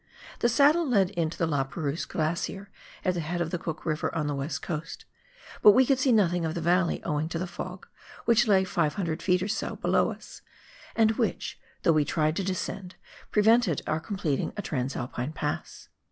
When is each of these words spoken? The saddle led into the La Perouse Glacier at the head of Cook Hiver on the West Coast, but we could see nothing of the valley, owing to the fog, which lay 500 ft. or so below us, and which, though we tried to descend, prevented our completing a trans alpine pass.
The 0.39 0.49
saddle 0.49 0.89
led 0.89 1.11
into 1.11 1.37
the 1.37 1.45
La 1.45 1.63
Perouse 1.63 2.05
Glacier 2.05 2.71
at 3.05 3.13
the 3.13 3.19
head 3.19 3.39
of 3.39 3.51
Cook 3.59 3.83
Hiver 3.83 4.09
on 4.15 4.25
the 4.25 4.33
West 4.33 4.63
Coast, 4.63 5.05
but 5.61 5.73
we 5.73 5.85
could 5.85 5.99
see 5.99 6.11
nothing 6.11 6.43
of 6.43 6.55
the 6.55 6.59
valley, 6.59 7.03
owing 7.03 7.29
to 7.29 7.37
the 7.37 7.45
fog, 7.45 7.85
which 8.25 8.47
lay 8.47 8.63
500 8.63 9.19
ft. 9.19 9.41
or 9.43 9.47
so 9.47 9.75
below 9.75 10.09
us, 10.11 10.41
and 10.95 11.11
which, 11.19 11.59
though 11.83 11.93
we 11.93 12.03
tried 12.03 12.35
to 12.37 12.43
descend, 12.43 12.95
prevented 13.29 13.83
our 13.85 13.99
completing 13.99 14.53
a 14.57 14.63
trans 14.63 14.95
alpine 14.95 15.33
pass. 15.33 15.89